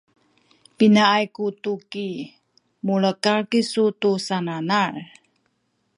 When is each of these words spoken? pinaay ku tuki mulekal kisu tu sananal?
pinaay 0.77 1.25
ku 1.35 1.45
tuki 1.63 2.09
mulekal 2.85 3.39
kisu 3.51 3.85
tu 4.01 4.11
sananal? 4.27 4.95